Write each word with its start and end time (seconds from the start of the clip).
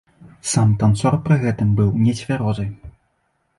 Сам 0.51 0.71
танцор 0.83 1.17
пры 1.27 1.37
гэтым 1.45 1.77
быў 1.81 1.93
нецвярозы. 2.07 2.69